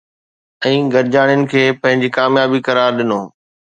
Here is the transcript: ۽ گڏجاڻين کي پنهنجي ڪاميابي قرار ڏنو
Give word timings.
۽ 0.67 0.77
گڏجاڻين 0.95 1.43
کي 1.51 1.63
پنهنجي 1.83 2.09
ڪاميابي 2.17 2.59
قرار 2.69 2.89
ڏنو 2.97 3.21